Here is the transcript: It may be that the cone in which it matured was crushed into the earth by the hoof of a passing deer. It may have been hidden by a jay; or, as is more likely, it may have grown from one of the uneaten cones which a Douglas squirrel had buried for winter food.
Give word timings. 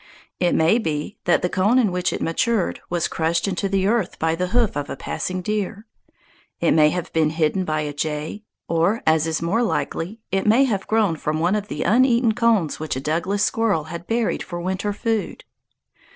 It 0.39 0.55
may 0.55 0.79
be 0.79 1.19
that 1.25 1.43
the 1.43 1.47
cone 1.47 1.77
in 1.77 1.91
which 1.91 2.11
it 2.11 2.23
matured 2.23 2.81
was 2.89 3.07
crushed 3.07 3.47
into 3.47 3.69
the 3.69 3.85
earth 3.85 4.17
by 4.17 4.33
the 4.33 4.47
hoof 4.47 4.75
of 4.75 4.89
a 4.89 4.95
passing 4.95 5.43
deer. 5.43 5.85
It 6.59 6.71
may 6.71 6.89
have 6.89 7.13
been 7.13 7.29
hidden 7.29 7.65
by 7.65 7.81
a 7.81 7.93
jay; 7.93 8.41
or, 8.67 9.03
as 9.05 9.27
is 9.27 9.43
more 9.43 9.61
likely, 9.61 10.19
it 10.31 10.47
may 10.47 10.63
have 10.63 10.87
grown 10.87 11.17
from 11.17 11.39
one 11.39 11.53
of 11.55 11.67
the 11.67 11.83
uneaten 11.83 12.31
cones 12.33 12.79
which 12.79 12.95
a 12.95 12.99
Douglas 12.99 13.43
squirrel 13.43 13.83
had 13.93 14.07
buried 14.07 14.41
for 14.41 14.59
winter 14.59 14.91
food. 14.91 15.43